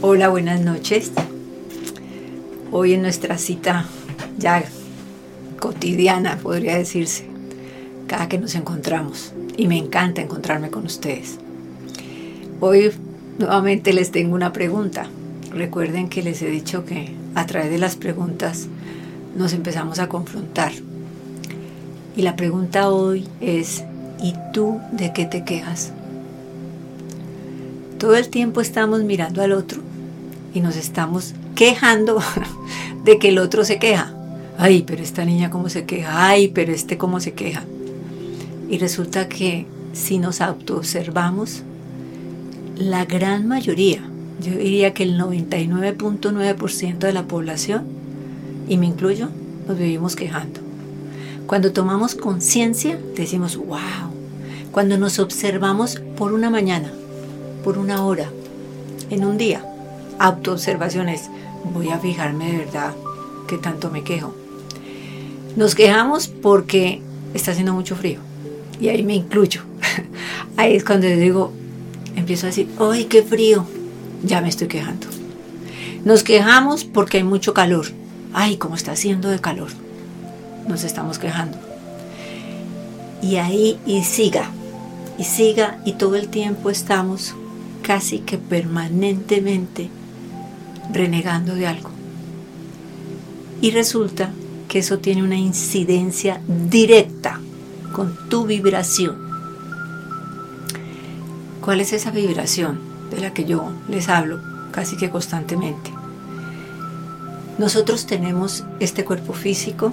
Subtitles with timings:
[0.00, 1.10] Hola, buenas noches.
[2.70, 3.84] Hoy en nuestra cita
[4.38, 4.62] ya
[5.58, 7.26] cotidiana, podría decirse,
[8.06, 9.32] cada que nos encontramos.
[9.56, 11.38] Y me encanta encontrarme con ustedes.
[12.60, 12.92] Hoy
[13.40, 15.08] nuevamente les tengo una pregunta.
[15.50, 18.68] Recuerden que les he dicho que a través de las preguntas
[19.36, 20.70] nos empezamos a confrontar.
[22.16, 23.82] Y la pregunta hoy es,
[24.22, 25.92] ¿y tú de qué te quejas?
[27.98, 29.87] Todo el tiempo estamos mirando al otro
[30.54, 32.20] y nos estamos quejando
[33.04, 34.14] de que el otro se queja.
[34.58, 36.28] Ay, pero esta niña cómo se queja.
[36.28, 37.64] Ay, pero este cómo se queja.
[38.68, 41.62] Y resulta que si nos autoobservamos,
[42.76, 44.00] la gran mayoría,
[44.40, 47.84] yo diría que el 99.9% de la población,
[48.68, 49.28] y me incluyo,
[49.66, 50.60] nos vivimos quejando.
[51.46, 53.78] Cuando tomamos conciencia, decimos, wow.
[54.70, 56.92] Cuando nos observamos por una mañana,
[57.64, 58.30] por una hora,
[59.10, 59.64] en un día.
[60.18, 61.30] Autoobservaciones.
[61.72, 62.94] Voy a fijarme de verdad
[63.46, 64.34] que tanto me quejo.
[65.56, 67.02] Nos quejamos porque
[67.34, 68.20] está haciendo mucho frío.
[68.80, 69.62] Y ahí me incluyo.
[70.56, 71.52] ahí es cuando digo,
[72.14, 73.66] empiezo a decir, ¡ay, qué frío!
[74.22, 75.06] Ya me estoy quejando.
[76.04, 77.86] Nos quejamos porque hay mucho calor.
[78.32, 79.70] ¡Ay, cómo está haciendo de calor!
[80.68, 81.58] Nos estamos quejando.
[83.22, 84.50] Y ahí, y siga,
[85.18, 87.34] y siga, y todo el tiempo estamos
[87.82, 89.90] casi que permanentemente
[90.92, 91.90] renegando de algo.
[93.60, 94.30] Y resulta
[94.68, 97.40] que eso tiene una incidencia directa
[97.92, 99.16] con tu vibración.
[101.60, 102.78] ¿Cuál es esa vibración
[103.10, 105.90] de la que yo les hablo casi que constantemente?
[107.58, 109.92] Nosotros tenemos este cuerpo físico,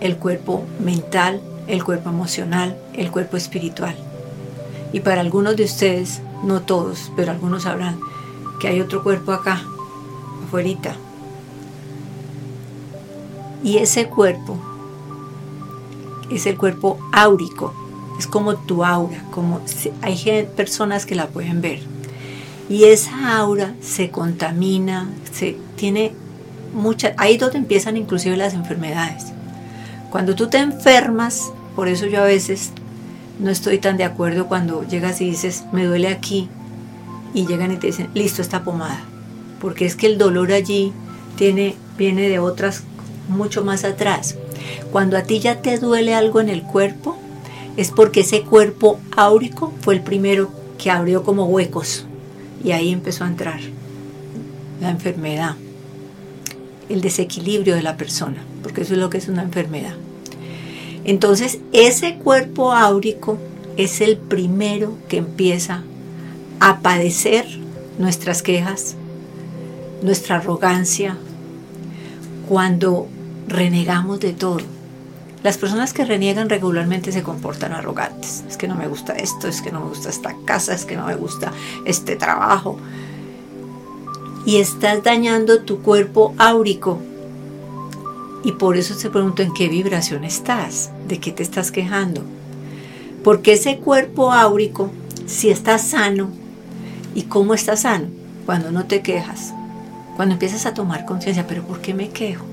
[0.00, 3.94] el cuerpo mental, el cuerpo emocional, el cuerpo espiritual.
[4.92, 7.98] Y para algunos de ustedes no todos, pero algunos sabrán
[8.60, 9.62] que hay otro cuerpo acá,
[10.46, 10.96] afuera.
[13.62, 14.58] Y ese cuerpo
[16.30, 17.72] es el cuerpo áurico,
[18.18, 19.60] es como tu aura, como
[20.02, 21.80] hay personas que la pueden ver.
[22.68, 26.12] Y esa aura se contamina, se tiene
[26.74, 29.26] muchas, ahí donde empiezan inclusive las enfermedades.
[30.10, 32.70] Cuando tú te enfermas, por eso yo a veces
[33.38, 36.48] no estoy tan de acuerdo cuando llegas y dices, me duele aquí,
[37.34, 39.04] y llegan y te dicen, listo, esta pomada.
[39.60, 40.92] Porque es que el dolor allí
[41.38, 42.82] viene de otras
[43.28, 44.36] mucho más atrás.
[44.92, 47.16] Cuando a ti ya te duele algo en el cuerpo,
[47.76, 52.06] es porque ese cuerpo áurico fue el primero que abrió como huecos.
[52.64, 53.60] Y ahí empezó a entrar
[54.80, 55.56] la enfermedad,
[56.88, 59.94] el desequilibrio de la persona, porque eso es lo que es una enfermedad.
[61.04, 63.38] Entonces, ese cuerpo áurico
[63.76, 65.84] es el primero que empieza
[66.60, 67.46] a padecer
[67.98, 68.96] nuestras quejas,
[70.02, 71.16] nuestra arrogancia,
[72.48, 73.08] cuando
[73.48, 74.60] renegamos de todo.
[75.42, 78.44] Las personas que reniegan regularmente se comportan arrogantes.
[78.48, 80.96] Es que no me gusta esto, es que no me gusta esta casa, es que
[80.96, 81.52] no me gusta
[81.84, 82.78] este trabajo.
[84.44, 86.98] Y estás dañando tu cuerpo áurico
[88.46, 92.22] y por eso se pregunto en qué vibración estás, de qué te estás quejando.
[93.24, 94.92] Porque ese cuerpo áurico,
[95.26, 96.28] si está sano,
[97.12, 98.06] ¿y cómo está sano?
[98.46, 99.52] Cuando no te quejas,
[100.16, 102.44] cuando empiezas a tomar conciencia, pero ¿por qué me quejo?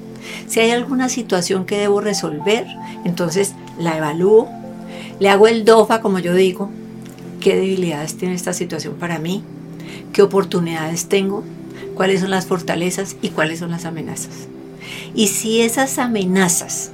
[0.47, 2.67] Si hay alguna situación que debo resolver,
[3.05, 4.49] entonces la evalúo,
[5.19, 6.69] le hago el DOFA, como yo digo,
[7.39, 9.43] qué debilidades tiene esta situación para mí,
[10.11, 11.43] qué oportunidades tengo,
[11.95, 14.47] cuáles son las fortalezas y cuáles son las amenazas.
[15.15, 16.91] Y si esas amenazas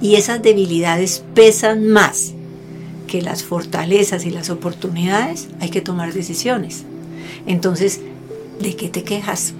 [0.00, 2.32] y esas debilidades pesan más
[3.06, 6.84] que las fortalezas y las oportunidades, hay que tomar decisiones.
[7.46, 8.00] Entonces,
[8.60, 9.54] ¿de qué te quejas?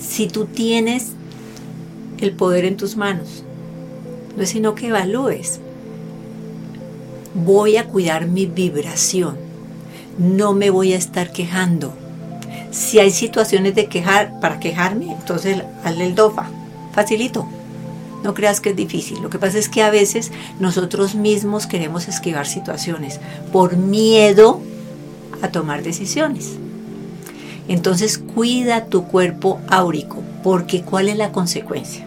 [0.00, 1.12] Si tú tienes
[2.18, 3.44] el poder en tus manos,
[4.36, 5.60] no es sino que evalúes.
[7.34, 9.36] Voy a cuidar mi vibración.
[10.18, 11.92] No me voy a estar quejando
[12.76, 16.50] si hay situaciones de quejar, para quejarme, entonces hazle el DOFA.
[16.92, 17.48] Facilito.
[18.22, 19.22] No creas que es difícil.
[19.22, 20.30] Lo que pasa es que a veces
[20.60, 23.18] nosotros mismos queremos esquivar situaciones
[23.50, 24.60] por miedo
[25.40, 26.58] a tomar decisiones.
[27.68, 32.06] Entonces cuida tu cuerpo áurico, porque ¿cuál es la consecuencia?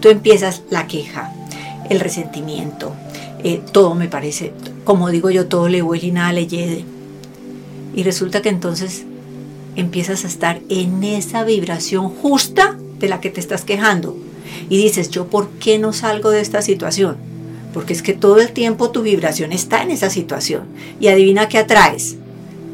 [0.00, 1.32] Tú empiezas la queja,
[1.88, 2.92] el resentimiento,
[3.42, 4.52] eh, todo me parece,
[4.84, 6.84] como digo yo, todo le huele y nada le llegue.
[7.94, 9.04] Y resulta que entonces
[9.76, 14.16] empiezas a estar en esa vibración justa de la que te estás quejando.
[14.68, 17.16] Y dices, ¿yo por qué no salgo de esta situación?
[17.72, 20.64] Porque es que todo el tiempo tu vibración está en esa situación.
[21.00, 22.16] Y adivina qué atraes.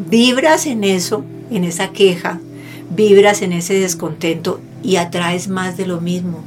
[0.08, 2.41] Vibras en eso, en esa queja,
[2.94, 6.43] vibras en ese descontento y atraes más de lo mismo.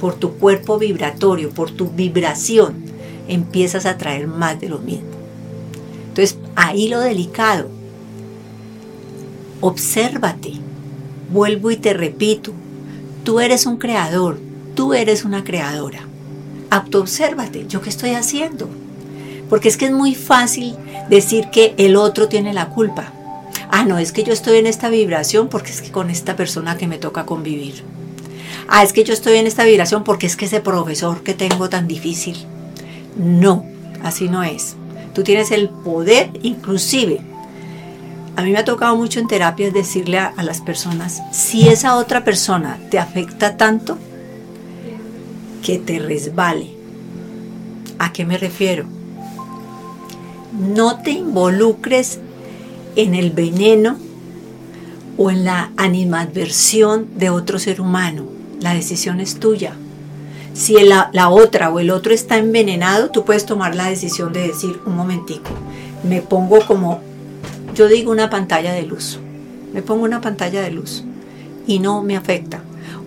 [0.00, 2.84] Por tu cuerpo vibratorio, por tu vibración,
[3.26, 5.08] empiezas a atraer más de lo mismo.
[6.08, 7.68] Entonces, ahí lo delicado.
[9.60, 10.52] Obsérvate.
[11.30, 12.52] Vuelvo y te repito,
[13.22, 14.38] tú eres un creador,
[14.74, 16.00] tú eres una creadora.
[16.70, 18.68] Autoobsérvate, ¿yo qué estoy haciendo?
[19.50, 20.74] Porque es que es muy fácil
[21.10, 23.12] decir que el otro tiene la culpa.
[23.70, 26.76] Ah, no, es que yo estoy en esta vibración porque es que con esta persona
[26.76, 27.84] que me toca convivir.
[28.66, 31.68] Ah, es que yo estoy en esta vibración porque es que ese profesor que tengo
[31.68, 32.36] tan difícil.
[33.16, 33.64] No,
[34.02, 34.76] así no es.
[35.14, 37.20] Tú tienes el poder, inclusive.
[38.36, 41.96] A mí me ha tocado mucho en terapia decirle a, a las personas, si esa
[41.96, 43.98] otra persona te afecta tanto,
[45.62, 46.70] que te resbale.
[47.98, 48.84] ¿A qué me refiero?
[50.52, 52.20] No te involucres
[52.98, 53.96] en el veneno
[55.16, 58.24] o en la animadversión de otro ser humano.
[58.60, 59.76] La decisión es tuya.
[60.52, 64.48] Si la, la, otra o el otro está envenenado, tú puedes tomar la decisión de
[64.48, 65.50] decir, un momentico,
[66.02, 67.00] me pongo como,
[67.72, 69.20] yo digo una pantalla de luz,
[69.72, 71.04] me pongo una pantalla de luz
[71.68, 72.62] y no me afecta.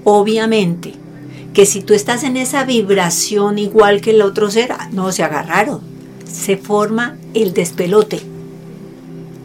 [0.06, 0.94] Obviamente
[1.54, 5.82] que si tú estás en esa vibración igual que el otro ser, no se agarraron,
[6.32, 8.31] se forma el despelote.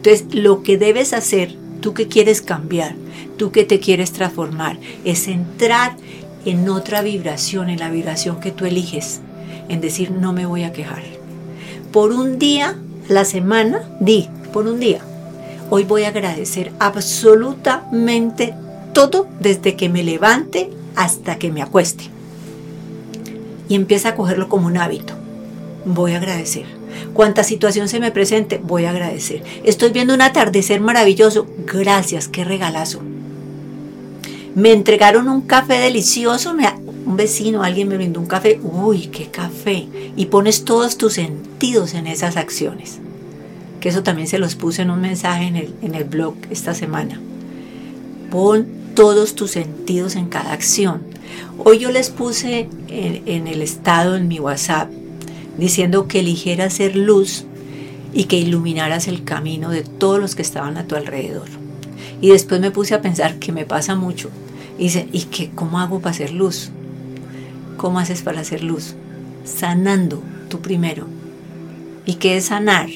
[0.07, 2.95] Entonces, lo que debes hacer, tú que quieres cambiar,
[3.35, 5.97] tú que te quieres transformar, es entrar
[6.45, 9.19] en otra vibración, en la vibración que tú eliges,
[9.67, 11.03] en decir, no me voy a quejar.
[11.91, 12.77] Por un día,
[13.09, 15.01] la semana, di, por un día,
[15.69, 18.53] hoy voy a agradecer absolutamente
[18.93, 22.05] todo desde que me levante hasta que me acueste.
[23.67, 25.15] Y empieza a cogerlo como un hábito.
[25.83, 26.76] Voy a agradecer.
[27.13, 29.43] Cuanta situación se me presente, voy a agradecer.
[29.63, 31.47] Estoy viendo un atardecer maravilloso.
[31.65, 33.01] Gracias, qué regalazo.
[34.55, 36.55] Me entregaron un café delicioso.
[37.05, 38.59] Un vecino, alguien me brindó un café.
[38.63, 39.87] Uy, qué café.
[40.15, 42.99] Y pones todos tus sentidos en esas acciones.
[43.79, 46.73] Que eso también se los puse en un mensaje en el, en el blog esta
[46.73, 47.19] semana.
[48.31, 51.01] Pon todos tus sentidos en cada acción.
[51.63, 54.89] Hoy yo les puse en, en el estado en mi WhatsApp
[55.57, 57.45] diciendo que eligieras ser luz
[58.13, 61.47] y que iluminaras el camino de todos los que estaban a tu alrededor.
[62.21, 64.29] Y después me puse a pensar que me pasa mucho.
[64.77, 66.71] Y dice, ¿y qué, cómo hago para hacer luz?
[67.77, 68.95] ¿Cómo haces para hacer luz?
[69.45, 71.07] Sanando tú primero.
[72.05, 72.89] ¿Y qué es sanar?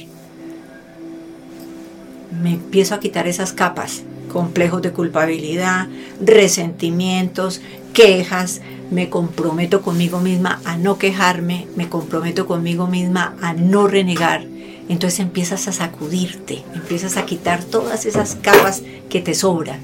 [2.42, 5.88] Me empiezo a quitar esas capas complejos de culpabilidad,
[6.24, 7.62] resentimientos,
[7.94, 8.62] quejas,
[8.92, 14.46] me comprometo conmigo misma a no quejarme, me comprometo conmigo misma a no renegar.
[14.90, 19.80] Entonces empiezas a sacudirte, empiezas a quitar todas esas capas que te sobran.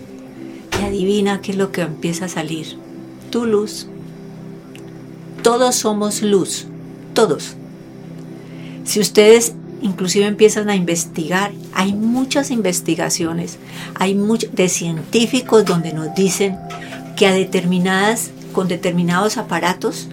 [0.79, 2.77] Y adivina qué es lo que empieza a salir.
[3.31, 3.87] Tu luz.
[5.41, 6.67] Todos somos luz,
[7.13, 7.55] todos.
[8.83, 11.51] Si ustedes inclusive empiezan a investigar.
[11.73, 13.57] Hay muchas investigaciones,
[13.95, 16.57] hay muchos de científicos donde nos dicen
[17.15, 20.07] que a determinadas, con determinados aparatos,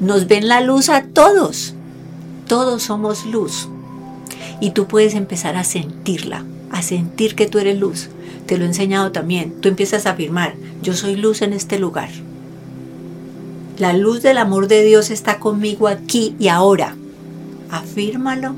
[0.00, 1.74] nos ven la luz a todos.
[2.48, 3.68] Todos somos luz.
[4.60, 8.08] Y tú puedes empezar a sentirla, a sentir que tú eres luz.
[8.46, 9.54] Te lo he enseñado también.
[9.60, 12.10] Tú empiezas a afirmar, yo soy luz en este lugar.
[13.78, 16.96] La luz del amor de Dios está conmigo aquí y ahora.
[17.70, 18.54] Afírmalo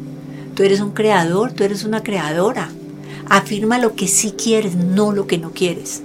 [0.55, 2.71] Tú eres un creador, tú eres una creadora.
[3.29, 6.03] Afirma lo que sí quieres, no lo que no quieres.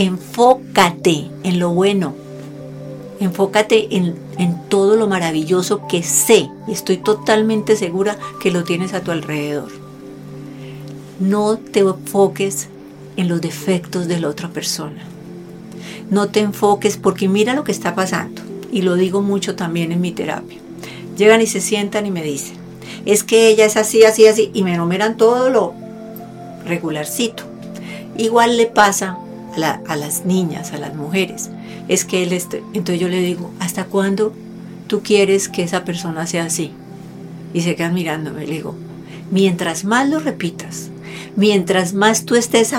[0.00, 2.14] Enfócate en lo bueno.
[3.20, 8.94] Enfócate en, en todo lo maravilloso que sé y estoy totalmente segura que lo tienes
[8.94, 9.70] a tu alrededor.
[11.18, 12.70] No te enfoques
[13.18, 15.02] en los defectos de la otra persona.
[16.08, 18.40] No te enfoques porque mira lo que está pasando.
[18.72, 20.60] Y lo digo mucho también en mi terapia.
[21.18, 22.56] Llegan y se sientan y me dicen,
[23.04, 25.74] es que ella es así, así, así, y me enumeran todo lo
[26.64, 27.42] regularcito.
[28.16, 29.18] Igual le pasa
[29.56, 31.50] a, las niñas, a las mujeres.
[31.88, 34.32] Es que él, entonces yo le digo, ¿hasta cuándo
[34.86, 36.72] tú quieres que esa persona sea así?
[37.52, 38.76] Y se quedan mirándome, le digo,
[39.30, 40.90] mientras más lo repitas,
[41.36, 42.72] mientras más tú estés